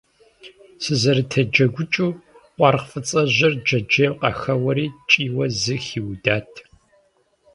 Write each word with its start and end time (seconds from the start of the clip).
Сызэрытеджэгукӏыу, 0.83 2.11
къуаргъ 2.55 2.85
фӏыцӏэжьыр 2.89 3.53
джэджьейм 3.65 4.13
къахэуэри, 4.21 4.85
кӏийуэ 5.09 5.45
зы 5.61 5.75
хиудат. 5.85 6.51